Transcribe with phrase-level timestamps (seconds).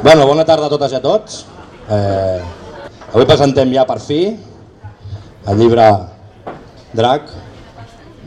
[0.00, 1.40] Bueno, bona tarda a totes i a tots.
[1.90, 2.38] Eh,
[3.10, 5.86] avui presentem ja per fi el llibre
[6.94, 7.32] Drac,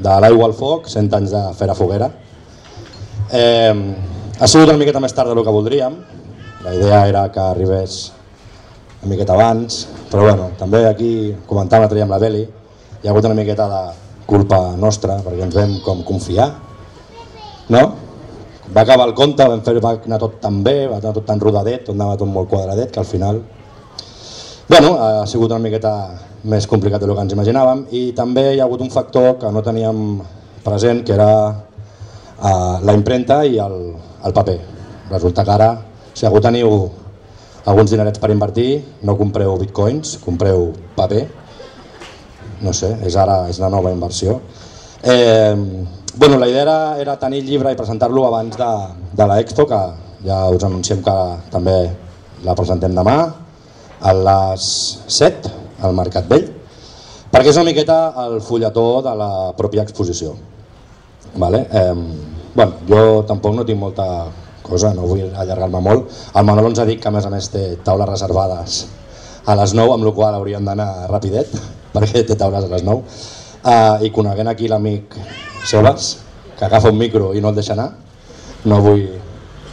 [0.03, 2.09] de l'aigua al foc, 100 anys de Fera Foguera.
[3.31, 5.95] Eh, ha sigut una miqueta més tard del que voldríem,
[6.65, 8.01] la idea era que arribés
[8.99, 12.43] una miqueta abans, però bueno, també aquí comentàvem l'altre amb la Beli,
[12.99, 13.81] hi ha hagut una miqueta de
[14.27, 16.51] culpa nostra, perquè ens vam com confiar,
[17.71, 17.85] no?
[18.71, 21.41] Va acabar el conte, vam fer, va anar tot tan bé, va anar tot tan
[21.43, 23.41] rodadet, tot anava tot molt quadradet, que al final
[24.71, 25.91] bueno, ha sigut una miqueta
[26.47, 29.59] més complicat del que ens imaginàvem i també hi ha hagut un factor que no
[29.65, 30.21] teníem
[30.63, 33.75] present, que era uh, la impremta i el,
[34.23, 34.57] el paper.
[35.11, 35.69] Resulta que ara,
[36.15, 36.71] si algú teniu
[37.65, 38.69] alguns dinerets per invertir,
[39.03, 41.25] no compreu bitcoins, compreu paper.
[42.63, 44.39] No sé, és ara és la nova inversió.
[45.03, 45.57] Eh,
[46.15, 48.71] bueno, la idea era, era tenir el llibre i presentar-lo abans de,
[49.17, 49.79] de l'Expo, que
[50.25, 51.17] ja us anunciem que
[51.53, 51.75] també
[52.45, 53.17] la presentem demà,
[54.01, 54.65] a les
[55.07, 55.51] 7
[55.85, 56.47] al Mercat Vell,
[57.31, 60.33] perquè és una miqueta el fulletó de la pròpia exposició.
[61.35, 61.65] Vale?
[61.71, 61.93] Eh,
[62.55, 64.07] bueno, jo tampoc no tinc molta
[64.65, 66.09] cosa, no vull allargar-me molt.
[66.35, 68.81] El Manol ens ha dit que a més a més té taules reservades
[69.45, 71.53] a les 9, amb la qual hauríem d'anar rapidet,
[71.95, 73.21] perquè té taules a les 9.
[73.61, 75.15] Uh, I coneguent aquí l'amic
[75.65, 76.17] Sebas,
[76.57, 77.91] que agafa un micro i no el deixa anar,
[78.65, 79.07] no vull...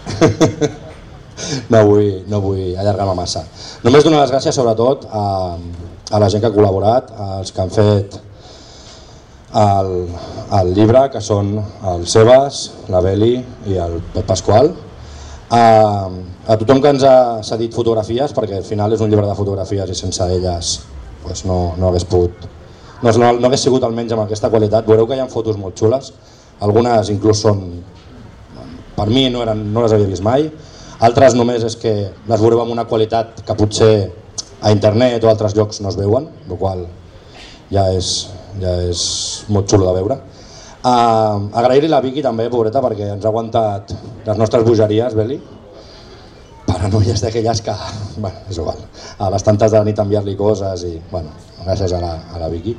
[1.72, 3.44] no vull, no vull allargar-me massa.
[3.84, 5.24] Només donar les gràcies sobretot a,
[6.10, 8.18] a la gent que ha col·laborat, als que han fet
[9.54, 9.92] el,
[10.60, 11.54] el llibre, que són
[11.92, 13.36] el Sebas, la Beli
[13.68, 14.72] i el Pep Pasqual.
[15.48, 15.64] A,
[16.48, 17.16] a tothom que ens ha
[17.46, 20.78] cedit fotografies, perquè al final és un llibre de fotografies i sense elles
[21.22, 22.46] pues no, no hagués pogut
[23.02, 24.86] no, no, no hagués sigut almenys amb aquesta qualitat.
[24.86, 26.12] Veureu que hi ha fotos molt xules,
[26.64, 27.62] algunes inclús són,
[28.96, 30.48] per mi no, eren, no les havia vist mai,
[31.06, 33.92] altres només és que les veureu amb una qualitat que potser
[34.60, 36.86] a internet o altres llocs no es veuen, el qual
[37.70, 39.04] ja és, ja és
[39.52, 40.18] molt xulo de veure.
[40.78, 43.94] Uh, Agrair-li la Vicky també, pobreta, perquè ens ha aguantat
[44.26, 45.38] les nostres bogeries, Beli,
[46.66, 47.74] paranoies d'aquelles que,
[48.18, 48.80] bueno, és igual,
[49.18, 51.32] a les tantes de la nit enviar-li coses i, bueno,
[51.64, 52.74] gràcies a la, a la Vicky.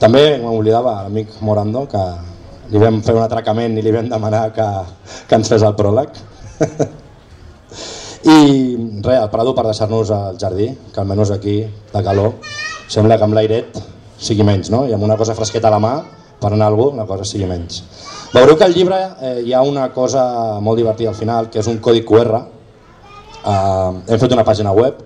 [0.00, 2.02] També m'oblidava l'amic Morando, que
[2.72, 4.66] li vam fer un atracament i li vam demanar que,
[5.28, 6.20] que ens fes el pròleg.
[8.26, 8.38] I
[9.06, 11.60] res, el Prado per deixar-nos al jardí, que almenys aquí,
[11.92, 12.34] de calor,
[12.90, 13.78] sembla que amb l'airet
[14.18, 14.84] sigui menys, no?
[14.88, 15.94] I amb una cosa fresqueta a la mà,
[16.40, 17.82] per anar a algú, la cosa sigui menys.
[18.34, 21.70] Veureu que al llibre eh, hi ha una cosa molt divertida al final, que és
[21.70, 22.42] un codi QR.
[23.46, 25.02] Eh, hem fet una pàgina web.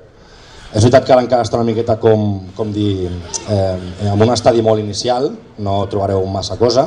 [0.71, 3.11] És veritat que ara encara està una miqueta com, com dir,
[3.51, 5.27] eh, en un estadi molt inicial,
[5.59, 6.87] no trobareu massa cosa,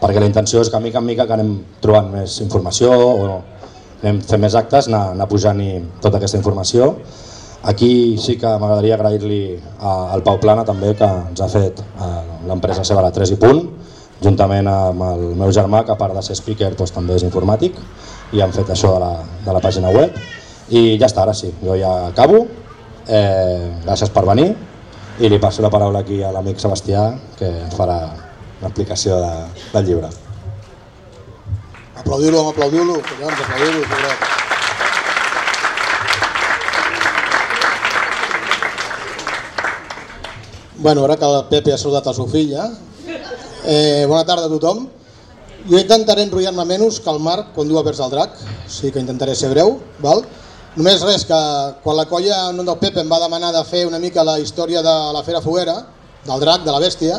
[0.00, 3.28] perquè la intenció és que mica en mica que anem trobant més informació o
[4.02, 6.96] anem fent més actes, anar, anar pujant-hi tota aquesta informació.
[7.70, 9.40] Aquí sí que m'agradaria agrair-li
[9.84, 11.84] al Pau Plana també que ens ha fet
[12.48, 13.62] l'empresa seva la 3 i punt,
[14.24, 17.78] juntament amb el meu germà que a part de ser speaker doncs, també és informàtic
[18.32, 19.12] i han fet això de la,
[19.44, 20.16] de la pàgina web
[20.70, 22.44] i ja està, ara sí, jo ja acabo,
[23.08, 24.52] eh, gràcies per venir
[25.20, 27.98] i li passo la paraula aquí a l'amic Sebastià que ens farà
[28.62, 29.32] l'explicació de,
[29.74, 30.10] del llibre.
[32.00, 34.38] Aplaudiu-lo, aplaudiu-lo, collons, aplaudiu-lo.
[40.80, 42.70] Bueno, ara que el Pepe ha saludat a seu filla,
[43.68, 44.86] eh, bona tarda a tothom.
[45.68, 49.02] Jo intentaré enrotllar-me menys que el Marc quan diu a vers el drac, sí que
[49.02, 50.24] intentaré ser breu, val?
[50.78, 51.38] Només res, que
[51.82, 54.36] quan la colla en nom del Pepe em va demanar de fer una mica la
[54.38, 55.74] història de la Fera Foguera,
[56.22, 57.16] del drac, de la bèstia,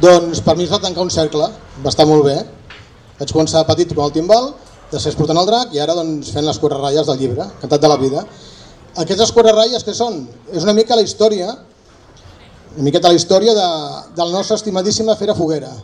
[0.00, 1.44] doncs per mi es va tancar un cercle,
[1.84, 2.38] va estar molt bé.
[3.18, 4.48] Vaig començar petit amb el timbal,
[4.94, 7.92] després portant el drac i ara doncs, fent les quatre ratlles del llibre, Cantat de
[7.92, 8.24] la vida.
[9.04, 10.22] Aquestes quatre ratlles que són?
[10.48, 11.52] És una mica la història,
[12.78, 13.70] una miqueta la història de,
[14.16, 15.74] de la nostra estimadíssima Fera Foguera.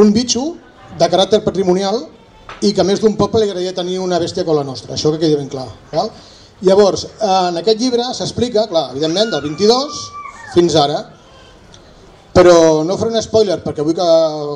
[0.00, 0.54] Un bitxo
[0.96, 2.06] de caràcter patrimonial
[2.64, 5.20] i que més d'un poble li agradaria tenir una bèstia com la nostra, això que
[5.22, 5.66] quedi ben clar.
[5.92, 6.10] Val?
[6.64, 10.00] Llavors, en aquest llibre s'explica, clar, evidentment, del 22
[10.54, 11.00] fins ara,
[12.34, 14.08] però no faré un spoiler perquè vull que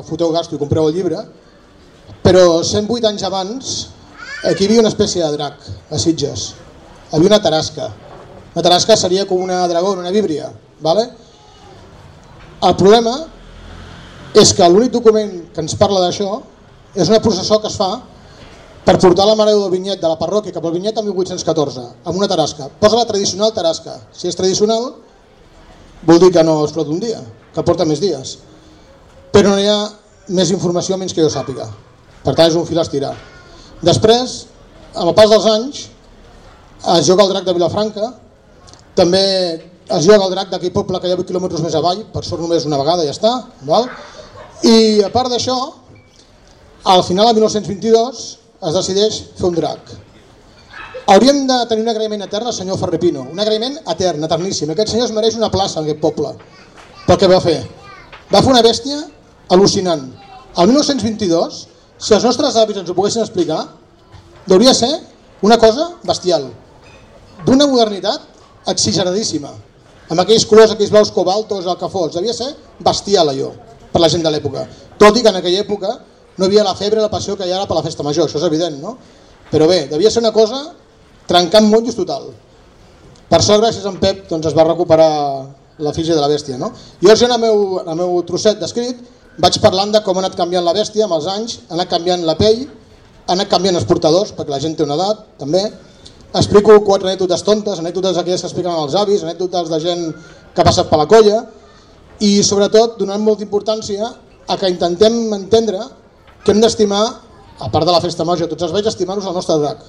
[0.07, 1.21] foteu gasto i compreu el llibre,
[2.23, 3.73] però 108 anys abans
[4.49, 6.49] aquí hi havia una espècie de drac a Sitges,
[7.09, 7.89] hi havia una tarasca,
[8.53, 10.51] una tarasca seria com una dragona, una víbria,
[10.81, 11.07] vale?
[12.67, 13.13] el problema
[14.35, 16.39] és que l'únic document que ens parla d'això
[16.95, 17.91] és una processó que es fa
[18.85, 22.17] per portar la Mare del Vinyet de la parròquia cap al Vinyet en 1814, amb
[22.17, 22.69] una tarasca.
[22.79, 23.99] Posa la tradicional tarasca.
[24.15, 24.87] Si és tradicional,
[26.07, 27.19] vol dir que no es flota un dia,
[27.53, 28.37] que porta més dies.
[29.33, 29.79] Però no hi ha
[30.33, 31.67] més informació menys que jo sàpiga.
[32.23, 33.13] Per tant, és un fil a estirar.
[33.85, 34.39] Després,
[34.95, 35.83] amb el pas dels anys,
[36.95, 38.13] es joga el drac de Vilafranca,
[38.95, 39.21] també
[39.89, 42.41] es joga el drac d'aquell poble que hi ha 8 quilòmetres més avall, per sort
[42.41, 43.31] només una vegada ja està.
[43.69, 43.87] Val?
[44.65, 45.55] I a part d'això,
[46.83, 48.21] al final del 1922
[48.67, 49.91] es decideix fer un drac.
[51.09, 54.69] Hauríem de tenir un agraïment etern al senyor Ferrepino, un agraïment etern, eterníssim.
[54.71, 56.35] Aquest senyor es mereix una plaça en aquest poble,
[57.07, 57.57] pel que va fer.
[58.29, 58.99] Va fer una bèstia
[59.49, 60.05] al·lucinant.
[60.57, 61.61] El 1922,
[61.97, 63.63] si els nostres avis ens ho poguessin explicar,
[64.49, 64.91] hauria ser
[65.45, 66.49] una cosa bestial,
[67.45, 69.51] d'una modernitat exigeradíssima,
[70.09, 72.49] amb aquells colors, aquells blaus cobaltos, alcafots, devia ser
[72.85, 73.51] bestial allò,
[73.91, 74.65] per la gent de l'època.
[75.01, 75.95] Tot i que en aquella època
[76.39, 78.29] no hi havia la febre la passió que hi ha ara per la festa major,
[78.29, 78.95] això és evident, no?
[79.51, 80.61] Però bé, devia ser una cosa
[81.29, 82.29] trencant monjos total.
[83.29, 85.09] Per sort, gràcies a en Pep, doncs es va recuperar
[85.79, 86.57] la física de la bèstia.
[86.57, 86.71] No?
[87.01, 89.03] Jo, en el meu, el meu trosset d'escrit,
[89.39, 92.25] vaig parlant de com ha anat canviant la bèstia amb els anys, ha anat canviant
[92.27, 92.65] la pell,
[93.27, 95.61] ha anat canviant els portadors, perquè la gent té una edat, també.
[96.33, 100.03] Explico quatre anècdotes tontes, anècdotes aquelles que expliquen els avis, anècdotes de gent
[100.53, 101.43] que ha passat per la colla,
[102.19, 104.09] i sobretot donant molta importància
[104.49, 105.79] a que intentem entendre
[106.43, 107.03] que hem d'estimar,
[107.59, 109.83] a part de la festa major, tots els veig estimar-nos el nostre drac.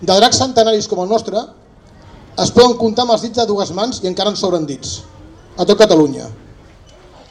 [0.00, 1.42] De dracs centenaris com el nostre,
[2.38, 5.00] es poden comptar amb els dits de dues mans i encara en sobren dits,
[5.56, 6.28] a tot Catalunya.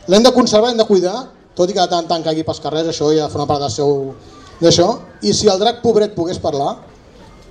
[0.07, 2.59] L'hem de conservar, hem de cuidar, tot i que de tant en tant caigui pels
[2.63, 4.13] carrers, això ja una part del seu
[4.61, 4.87] d'això,
[5.23, 6.75] i si el drac pobret pogués parlar,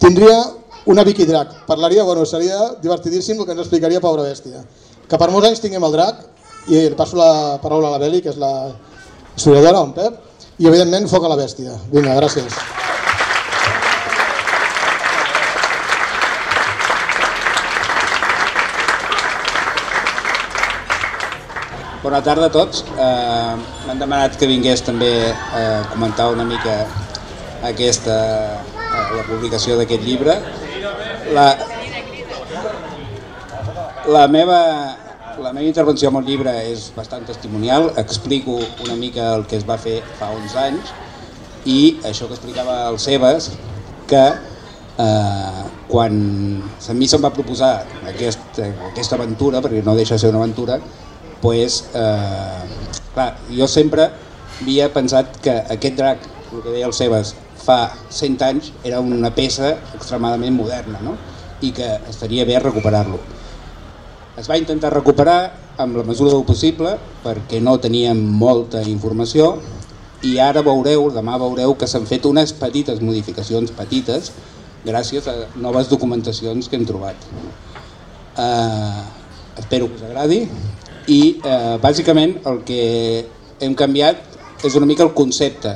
[0.01, 0.39] tindria
[0.87, 1.67] una Vicky Drac.
[1.67, 4.63] Parlaria, bueno, seria divertidíssim el que ens explicaria Pobra Bèstia.
[5.09, 6.23] Que per molts anys tinguem el drac,
[6.71, 8.53] i passo la paraula a la Beli, que és la
[9.37, 10.21] historiadora, en Pep,
[10.59, 11.77] i evidentment foc a la bèstia.
[11.93, 12.61] Vinga, gràcies.
[22.07, 22.85] Bona tarda a tots.
[22.87, 23.55] Eh,
[23.87, 26.77] M'han demanat que vingués també a comentar una mica
[27.67, 28.17] aquesta,
[28.63, 30.37] eh, la publicació d'aquest llibre.
[31.35, 31.47] La,
[34.07, 34.61] la, meva,
[35.43, 37.91] la meva intervenció amb el llibre és bastant testimonial.
[38.01, 40.93] Explico una mica el que es va fer fa uns anys
[41.67, 43.51] i això que explicava el Sebas,
[44.09, 46.21] que eh, quan
[46.63, 47.73] a mi se'm va proposar
[48.13, 48.61] aquest,
[48.93, 50.79] aquesta aventura, perquè no deixa de ser una aventura,
[51.43, 54.09] pues, eh, clar, jo sempre
[54.61, 56.23] havia pensat que aquest drac,
[56.53, 57.35] el que deia el Sebas,
[57.67, 61.17] fa 100 anys era una peça extremadament moderna no?
[61.67, 63.19] i que estaria bé recuperar-lo.
[64.37, 65.39] Es va intentar recuperar
[65.81, 66.91] amb la mesura del possible
[67.23, 69.55] perquè no teníem molta informació
[70.29, 74.33] i ara veureu, demà veureu que s'han fet unes petites modificacions petites
[74.85, 77.17] gràcies a noves documentacions que hem trobat.
[78.37, 79.03] Eh,
[79.63, 80.43] espero que us agradi
[81.09, 82.83] i eh, bàsicament el que
[83.65, 84.21] hem canviat
[84.69, 85.73] és una mica el concepte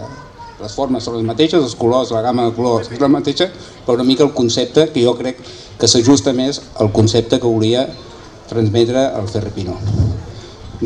[0.60, 3.48] les formes són les mateixes, els colors, la gamma de colors és la mateixa,
[3.86, 5.40] però una mica el concepte que jo crec
[5.80, 7.86] que s'ajusta més al concepte que hauria
[8.50, 9.76] transmetre el Ferrepino.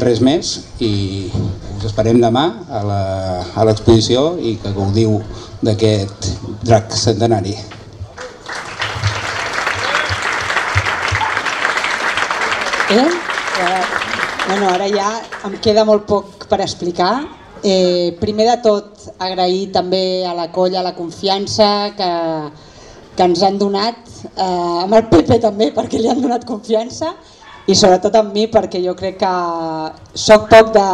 [0.03, 0.93] Res més i
[1.33, 5.21] us esperem demà a l'exposició i que gaudiu
[5.65, 6.29] d'aquest
[6.67, 7.55] drac centenari.
[12.95, 13.09] Eh?
[14.47, 15.09] Bueno, ara ja
[15.49, 17.15] em queda molt poc per explicar.
[17.65, 22.11] Eh, primer de tot, agrair també a la colla la confiança que,
[23.17, 24.03] que ens han donat,
[24.35, 27.15] eh, amb el Pepe també perquè li han donat confiança
[27.67, 29.35] i sobretot amb mi perquè jo crec que
[30.27, 30.87] sóc poc de...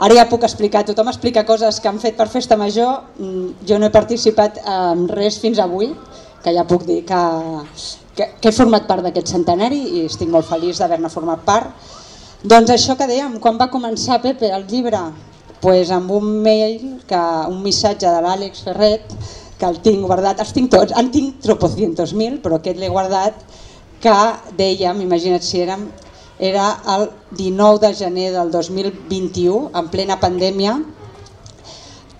[0.00, 3.76] Ara ja puc explicar, tothom explica coses que han fet per festa major, mm, jo
[3.78, 5.90] no he participat en res fins avui,
[6.40, 7.20] que ja puc dir que,
[8.16, 11.92] que, que he format part d'aquest centenari i estic molt feliç d'haver-ne format part.
[12.40, 15.02] Doncs això que dèiem, quan va començar Pepe el llibre?
[15.60, 17.20] Pues amb un mail, que,
[17.52, 19.12] un missatge de l'Àlex Ferret,
[19.60, 23.36] que el tinc guardat, els tinc tots, en tinc tropocientos mil, però aquest l'he guardat,
[24.00, 24.16] que
[24.56, 25.88] dèiem, imagina't si érem,
[26.40, 30.78] era el 19 de gener del 2021, en plena pandèmia,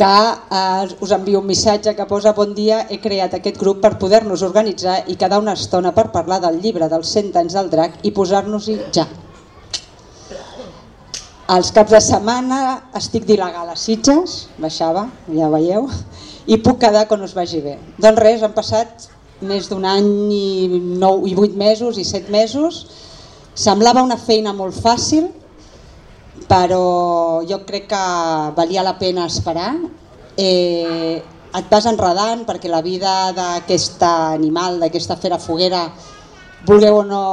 [0.00, 3.98] que eh, us envio un missatge que posa bon dia, he creat aquest grup per
[4.00, 7.98] poder-nos organitzar i quedar una estona per parlar del llibre dels 100 anys del drac
[8.04, 9.04] i posar-nos-hi ja.
[11.50, 12.60] Els caps de setmana
[12.96, 15.88] estic d'il·legal a Sitges, baixava, ja veieu,
[16.46, 17.76] i puc quedar quan us vagi bé.
[17.98, 19.08] Doncs res, han passat
[19.46, 20.68] més d'un any i,
[21.00, 22.84] nou, i vuit mesos i set mesos.
[23.54, 25.28] Semblava una feina molt fàcil,
[26.48, 28.04] però jo crec que
[28.56, 29.74] valia la pena esperar.
[30.36, 31.20] Eh,
[31.50, 35.88] et vas enredant perquè la vida d'aquest animal, d'aquesta fera foguera,
[36.66, 37.24] vulgueu o no,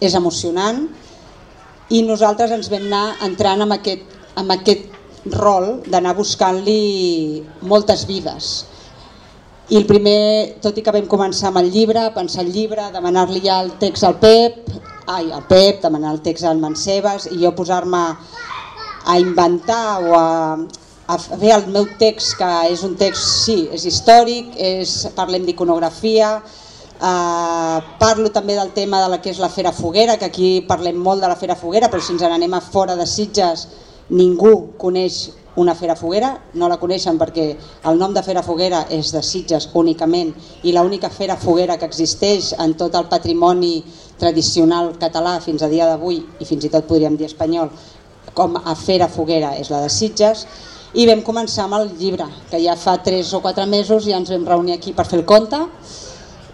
[0.00, 0.84] és emocionant
[1.90, 4.04] i nosaltres ens vam anar entrant amb aquest,
[4.38, 8.66] amb aquest rol d'anar buscant-li moltes vides.
[9.68, 13.42] I el primer, tot i que vam començar amb el llibre, pensar el llibre, demanar-li
[13.44, 14.70] ja el text al Pep,
[15.12, 18.00] ai, al Pep, demanar el text al Mancebes i jo posar-me
[19.08, 20.30] a inventar o a,
[21.08, 26.30] a fer el meu text, que és un text, sí, és històric, és, parlem d'iconografia,
[26.96, 30.96] eh, parlo també del tema de la que és la Fera Foguera, que aquí parlem
[30.96, 33.68] molt de la Fera Foguera, però si ens n'anem a fora de Sitges
[34.10, 37.48] ningú coneix una fera foguera, no la coneixen perquè
[37.90, 40.30] el nom de fera foguera és de Sitges únicament
[40.62, 43.82] i l'única fera foguera que existeix en tot el patrimoni
[44.18, 47.72] tradicional català fins a dia d'avui i fins i tot podríem dir espanyol
[48.38, 50.46] com a fera foguera és la de Sitges.
[50.94, 54.30] I vam començar amb el llibre que ja fa 3 o 4 mesos ja ens
[54.30, 55.58] vam reunir aquí per fer el conte.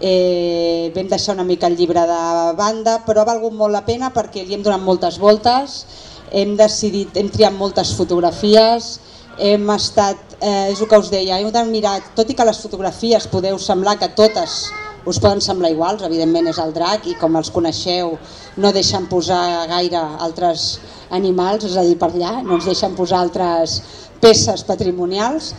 [0.01, 2.25] Eh, vam deixar una mica el llibre de
[2.59, 5.85] banda però ha valgut molt la pena perquè li hem donat moltes voltes
[6.33, 8.99] hem decidit, hem triat moltes fotografies,
[9.39, 13.27] hem estat, eh, és el que us deia, hem mirat, tot i que les fotografies
[13.27, 14.71] podeu semblar que totes
[15.07, 18.17] us poden semblar iguals, evidentment és el drac i com els coneixeu
[18.57, 20.79] no deixen posar gaire altres
[21.11, 23.83] animals, és a dir, per allà, no ens deixen posar altres
[24.21, 25.53] peces patrimonials,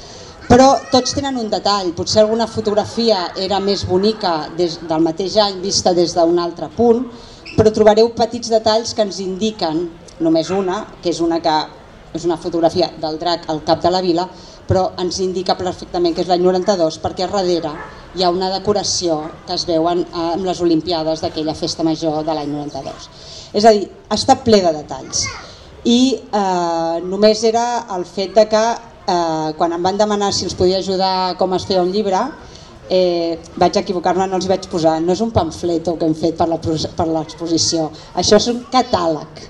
[0.49, 5.61] però tots tenen un detall, potser alguna fotografia era més bonica des del mateix any
[5.61, 7.05] vista des d'un altre punt,
[7.55, 9.87] però trobareu petits detalls que ens indiquen
[10.19, 11.55] només una, que és una que
[12.15, 14.23] és una fotografia del drac al cap de la vila,
[14.65, 17.73] però ens indica perfectament que és l'any 92 perquè a darrere
[18.15, 22.49] hi ha una decoració que es veuen amb les Olimpiades d'aquella festa major de l'any
[22.53, 23.09] 92.
[23.53, 25.25] És a dir, està ple de detalls.
[25.85, 30.55] I eh, només era el fet de que eh, quan em van demanar si els
[30.57, 32.23] podia ajudar com es feia un llibre,
[32.89, 36.47] eh, vaig equivocar-me, no els vaig posar, no és un pamfleto que hem fet per
[37.11, 39.43] l'exposició, això és un catàleg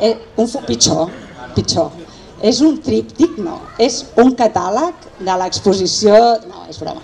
[0.00, 1.10] eh, un pitjor,
[1.54, 1.92] pitjor.
[2.40, 6.14] És un tríptic, no, és un catàleg de l'exposició,
[6.48, 7.02] no, és broma,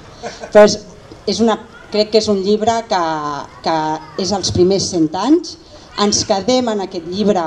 [0.49, 0.79] però és,
[1.29, 1.59] és una,
[1.93, 3.03] crec que és un llibre que,
[3.67, 3.77] que
[4.25, 5.57] és els primers 100 anys,
[6.03, 7.45] ens quedem en aquest llibre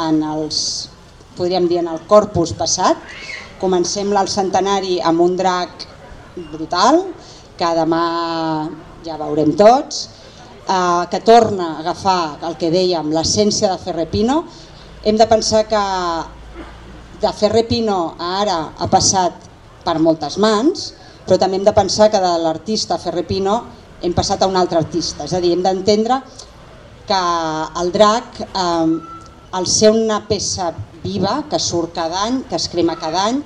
[0.00, 0.62] en els,
[1.36, 2.96] podríem dir, en el corpus passat,
[3.60, 5.84] comencem el centenari amb un drac
[6.54, 7.04] brutal,
[7.60, 8.04] que demà
[9.04, 10.06] ja veurem tots,
[10.64, 14.44] eh, que torna a agafar el que dèiem, l'essència de Ferrepino,
[15.04, 15.80] hem de pensar que
[17.20, 19.48] de Ferrer Pino a ara ha passat
[19.84, 20.90] per moltes mans,
[21.26, 23.56] però també hem de pensar que de l'artista Ferrer Pino
[24.02, 26.20] hem passat a un altre artista, és a dir, hem d'entendre
[27.08, 27.22] que
[27.80, 29.00] el drac, eh,
[29.52, 30.70] al ser una peça
[31.02, 33.42] viva que surt cada any, que es crema cada any,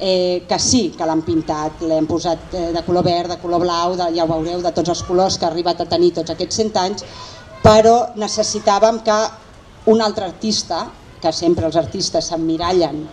[0.00, 3.94] eh, que sí que l'han pintat, l'hem posat eh, de color verd, de color blau,
[3.96, 6.60] de, ja ho veureu, de tots els colors que ha arribat a tenir tots aquests
[6.60, 7.04] 100 anys,
[7.62, 9.18] però necessitàvem que
[9.86, 10.86] un altre artista,
[11.20, 13.04] que sempre els artistes s'emmirallen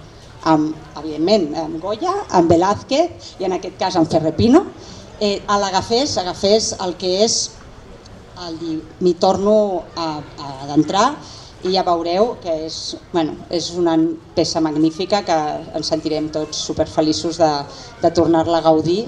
[0.51, 4.65] amb, evidentment, amb Goya, amb Velázquez i en aquest cas amb Ferrepino,
[5.19, 7.37] eh, l'agafés, agafés el que és,
[8.41, 8.57] el,
[8.99, 11.11] m'hi torno a, a adentrar
[11.61, 12.77] i ja veureu que és,
[13.11, 13.93] bueno, és una
[14.35, 15.37] peça magnífica que
[15.77, 17.51] ens sentirem tots superfeliços de,
[18.01, 19.03] de tornar-la a gaudir.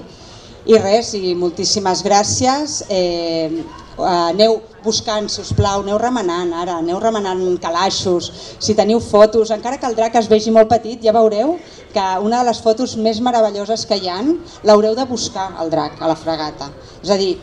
[0.64, 2.84] I res, i moltíssimes gràcies.
[2.88, 3.64] Eh,
[3.98, 9.78] aneu buscant, si us plau, aneu remenant ara, aneu remenant calaixos, si teniu fotos, encara
[9.78, 11.56] que es vegi molt petit, ja veureu
[11.94, 14.34] que una de les fotos més meravelloses que hi han
[14.64, 16.70] l'haureu de buscar, el drac, a la fregata.
[17.02, 17.36] És a dir,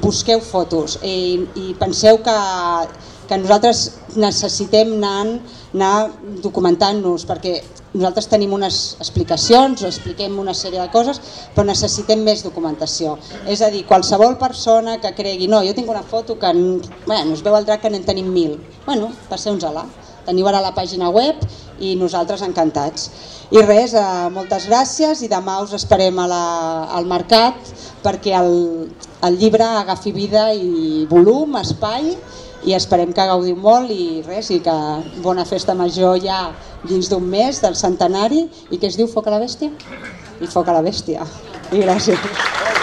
[0.00, 2.36] busqueu fotos i, i penseu que,
[3.28, 3.82] que nosaltres
[4.16, 5.40] necessitem anar,
[5.74, 5.94] anar
[6.44, 7.58] documentant-nos perquè
[7.92, 11.20] nosaltres tenim unes explicacions, expliquem una sèrie de coses,
[11.54, 13.16] però necessitem més documentació.
[13.50, 17.42] És a dir, qualsevol persona que cregui, no, jo tinc una foto que bueno, es
[17.42, 19.86] veu el drac que n'en tenim mil, bueno, passeu-nos-la.
[20.26, 21.40] Teniu ara la pàgina web
[21.80, 23.08] i nosaltres encantats.
[23.50, 26.44] I res, eh, moltes gràcies i demà us esperem a la,
[26.94, 27.72] al mercat
[28.04, 28.52] perquè el,
[29.26, 32.12] el llibre agafi vida i volum, espai
[32.66, 34.76] i esperem que gaudiu molt i res, i que
[35.24, 36.50] bona festa major ja
[36.84, 39.72] dins d'un mes del centenari i que es diu Foc a la Bèstia?
[40.40, 41.26] I Foc a la Bèstia.
[41.72, 42.79] I gràcies.